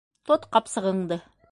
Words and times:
Тот 0.29 0.47
ҡапсығыңды! 0.57 1.23